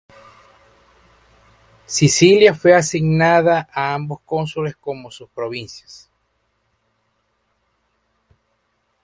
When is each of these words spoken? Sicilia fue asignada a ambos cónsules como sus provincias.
Sicilia 1.85 2.55
fue 2.55 2.73
asignada 2.73 3.69
a 3.71 3.93
ambos 3.93 4.21
cónsules 4.25 4.75
como 4.77 5.11
sus 5.11 5.29
provincias. 5.29 6.09